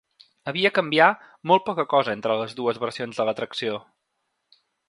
[0.51, 1.09] Havia canviar
[1.51, 3.81] molt poca cosa entre les dues versions de l'atracció.